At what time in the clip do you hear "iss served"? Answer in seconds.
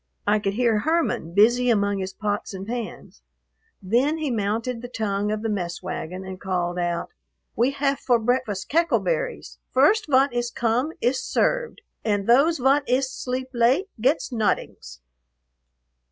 11.01-11.81